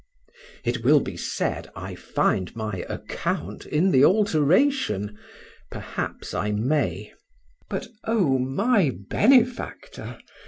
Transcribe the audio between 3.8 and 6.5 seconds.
the alteration; perhaps I